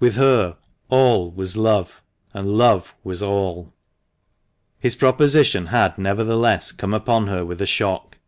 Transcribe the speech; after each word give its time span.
With 0.00 0.16
her 0.16 0.58
all 0.90 1.30
was 1.30 1.56
love, 1.56 2.02
and 2.34 2.46
love 2.58 2.94
was 3.04 3.22
all. 3.22 3.72
His 4.78 4.94
proposition 4.94 5.68
had, 5.68 5.96
nevertheless, 5.96 6.72
come 6.72 6.92
upon 6.92 7.28
her 7.28 7.42
with 7.42 7.62
a 7.62 7.66
shock. 7.66 8.18